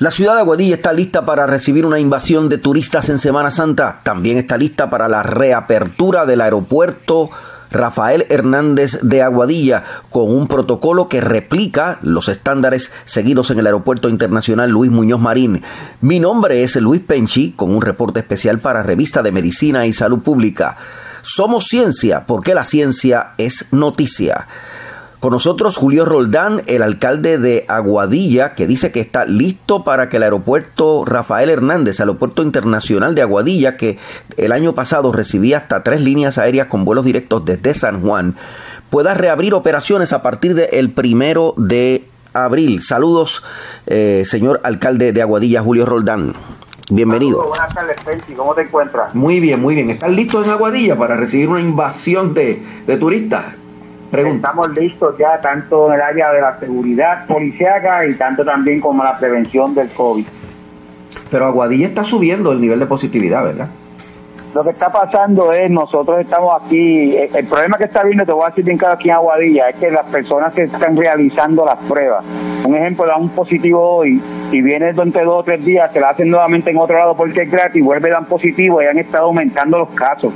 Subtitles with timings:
[0.00, 4.00] La ciudad de Aguadilla está lista para recibir una invasión de turistas en Semana Santa.
[4.02, 7.28] También está lista para la reapertura del aeropuerto
[7.70, 14.08] Rafael Hernández de Aguadilla con un protocolo que replica los estándares seguidos en el Aeropuerto
[14.08, 15.62] Internacional Luis Muñoz Marín.
[16.00, 20.20] Mi nombre es Luis Penchi con un reporte especial para Revista de Medicina y Salud
[20.20, 20.78] Pública.
[21.20, 24.46] Somos ciencia porque la ciencia es noticia.
[25.20, 30.16] Con nosotros Julio Roldán, el alcalde de Aguadilla, que dice que está listo para que
[30.16, 33.98] el aeropuerto Rafael Hernández, aeropuerto internacional de Aguadilla, que
[34.38, 38.34] el año pasado recibía hasta tres líneas aéreas con vuelos directos desde San Juan,
[38.88, 42.82] pueda reabrir operaciones a partir del primero de abril.
[42.82, 43.42] Saludos,
[43.86, 46.32] eh, señor alcalde de Aguadilla, Julio Roldán.
[46.88, 47.46] Bienvenido.
[47.46, 47.96] buenas tardes,
[48.34, 49.14] ¿Cómo te encuentras?
[49.14, 49.90] Muy bien, muy bien.
[49.90, 53.60] ¿Estás listo en Aguadilla para recibir una invasión de, de turistas?
[54.12, 59.04] Estamos listos ya tanto en el área de la seguridad policiaca y tanto también como
[59.04, 60.26] la prevención del COVID.
[61.30, 63.68] Pero Aguadilla está subiendo el nivel de positividad, ¿verdad?
[64.52, 68.32] Lo que está pasando es, nosotros estamos aquí, eh, el problema que está viendo, te
[68.32, 71.64] voy a decir bien claro aquí en Aguadilla, es que las personas que están realizando
[71.64, 72.24] las pruebas,
[72.64, 76.10] un ejemplo, da un positivo hoy y viene durante dos o tres días, se la
[76.10, 79.78] hacen nuevamente en otro lado porque es gratis, vuelve dan positivo y han estado aumentando
[79.78, 80.32] los casos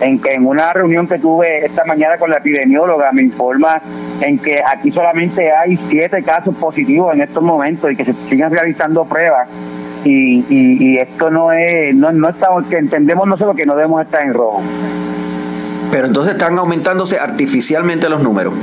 [0.00, 3.80] en que en una reunión que tuve esta mañana con la epidemióloga me informa
[4.20, 8.50] en que aquí solamente hay siete casos positivos en estos momentos y que se siguen
[8.50, 9.48] realizando pruebas.
[10.04, 14.22] Y, y, esto no es no, no estamos que entendemos nosotros que no debemos estar
[14.22, 14.62] en rojo.
[15.90, 18.54] Pero entonces están aumentándose artificialmente los números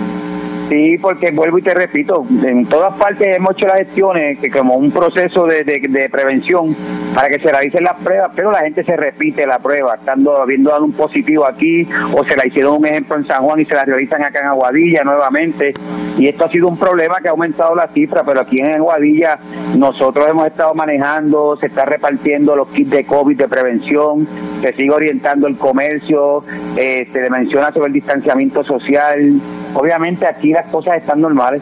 [0.74, 4.74] Sí, porque vuelvo y te repito, en todas partes hemos hecho las gestiones que como
[4.74, 6.76] un proceso de, de, prevención
[7.14, 10.72] para que se realicen las pruebas, pero la gente se repite la prueba, estando habiendo
[10.72, 13.76] dado un positivo aquí o se la hicieron un ejemplo en San Juan y se
[13.76, 15.76] la realizan acá en Aguadilla nuevamente.
[16.18, 19.38] Y esto ha sido un problema que ha aumentado la cifra, pero aquí en Aguadilla
[19.78, 24.28] nosotros hemos estado manejando, se está repartiendo los kits de COVID de prevención,
[24.62, 26.44] se sigue orientando el comercio,
[26.78, 29.40] eh, se le menciona sobre el distanciamiento social.
[29.76, 31.62] Obviamente aquí cosas están normales.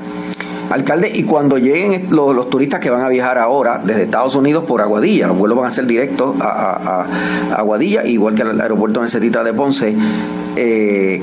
[0.71, 4.79] Alcalde, y cuando lleguen los, turistas que van a viajar ahora desde Estados Unidos por
[4.79, 7.05] Aguadilla, los vuelos van a ser directos a,
[7.57, 9.93] Aguadilla, igual que al aeropuerto Necesita de Ponce,
[10.55, 11.21] eh,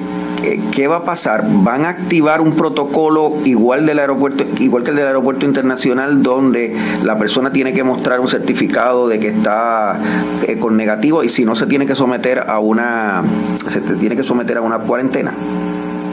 [0.75, 1.47] ¿qué va a pasar?
[1.49, 6.77] ¿Van a activar un protocolo igual del aeropuerto, igual que el del aeropuerto internacional, donde
[7.03, 9.99] la persona tiene que mostrar un certificado de que está
[10.47, 13.22] eh, con negativo y si no se tiene que someter a una,
[13.67, 15.33] se tiene que someter a una cuarentena?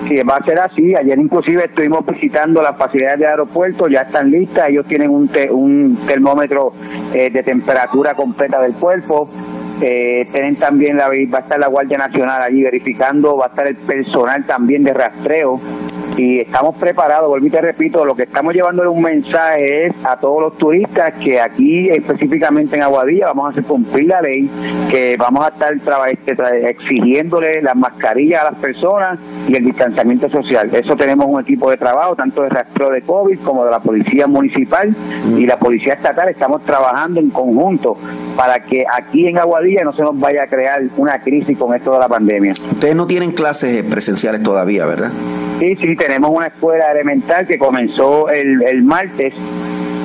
[0.07, 0.95] Sí, va a ser así.
[0.95, 5.97] Ayer inclusive estuvimos visitando las facilidades del aeropuerto, ya están listas, ellos tienen un, un
[6.05, 6.73] termómetro
[7.13, 9.27] eh, de temperatura completa del cuerpo.
[9.81, 13.67] Eh, tienen también la, va a estar la Guardia Nacional allí verificando, va a estar
[13.67, 15.59] el personal también de rastreo
[16.17, 20.17] y estamos preparados, vuelvo y te repito, lo que estamos llevándole un mensaje es a
[20.17, 24.49] todos los turistas que aquí específicamente en Aguadilla vamos a hacer cumplir la ley,
[24.89, 25.73] que vamos a estar
[26.09, 30.69] este, exigiéndole las mascarillas a las personas y el distanciamiento social.
[30.73, 34.27] Eso tenemos un equipo de trabajo, tanto de rastreo de COVID como de la Policía
[34.27, 34.95] Municipal
[35.37, 36.29] y la Policía Estatal.
[36.29, 37.97] Estamos trabajando en conjunto
[38.35, 41.91] para que aquí en Aguadilla no se nos vaya a crear una crisis con esto
[41.91, 42.53] de la pandemia.
[42.53, 45.11] Ustedes no tienen clases presenciales todavía, ¿verdad?
[45.59, 49.33] Sí, sí, tenemos una escuela elemental que comenzó el, el martes,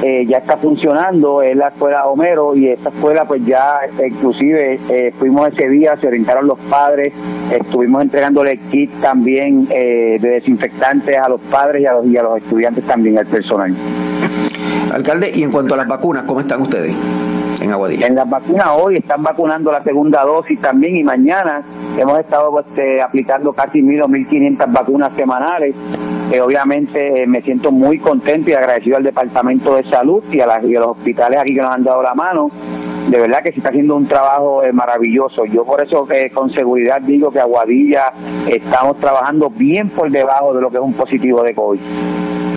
[0.03, 5.13] eh, ya está funcionando, es la escuela Homero y esta escuela pues ya inclusive eh,
[5.19, 7.13] fuimos ese día, se orientaron los padres,
[7.53, 12.23] estuvimos entregándole kit también eh, de desinfectantes a los padres y a los, y a
[12.23, 13.75] los estudiantes también, al personal.
[14.93, 16.95] Alcalde, y en cuanto a las vacunas, ¿cómo están ustedes?
[17.61, 18.07] en Aguadilla.
[18.07, 21.63] En las vacunas hoy están vacunando la segunda dosis también y mañana
[21.97, 25.75] hemos estado este, aplicando casi mil o mil quinientas vacunas semanales.
[26.33, 30.47] Eh, obviamente eh, me siento muy contento y agradecido al Departamento de Salud y a,
[30.47, 32.51] los hospitales aquí que nos han dado la mano.
[33.09, 35.45] De verdad que se está haciendo un trabajo eh, maravilloso.
[35.45, 38.13] Yo por eso con seguridad digo que Aguadilla
[38.47, 41.81] estamos trabajando bien por debajo de lo que es un positivo de COVID.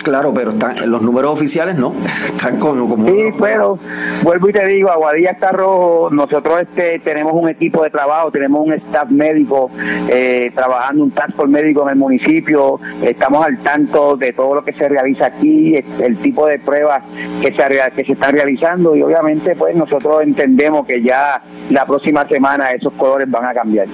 [0.03, 1.93] Claro, pero están, los números oficiales no,
[2.25, 2.93] están como...
[3.07, 3.79] Sí, pero
[4.21, 8.67] vuelvo y te digo, Aguadilla está rojo, nosotros este tenemos un equipo de trabajo, tenemos
[8.67, 9.71] un staff médico
[10.09, 14.63] eh, trabajando, un task force médico en el municipio, estamos al tanto de todo lo
[14.63, 17.01] que se realiza aquí, el tipo de pruebas
[17.41, 17.63] que se,
[17.95, 22.91] que se están realizando y obviamente pues nosotros entendemos que ya la próxima semana esos
[22.93, 23.87] colores van a cambiar.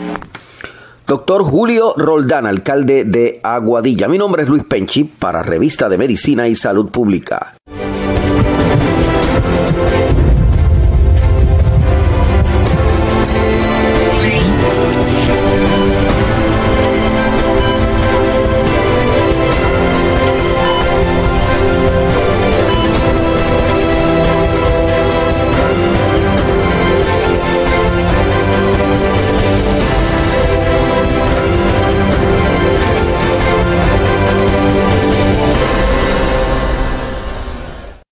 [1.09, 4.07] Doctor Julio Roldán, alcalde de Aguadilla.
[4.07, 7.55] Mi nombre es Luis Penchi para Revista de Medicina y Salud Pública.